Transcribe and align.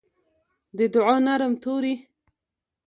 د 0.77 0.79
دوعا 0.93 1.17
نرم 1.27 1.53
توري 1.63 1.95